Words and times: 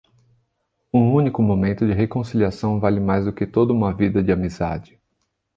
Um 0.91 1.13
único 1.13 1.43
momento 1.43 1.85
de 1.85 1.93
reconciliação 1.93 2.79
vale 2.79 2.99
mais 2.99 3.23
do 3.25 3.31
que 3.31 3.45
toda 3.45 3.71
uma 3.71 3.93
vida 3.93 4.23
de 4.23 4.31
amizade. 4.31 4.99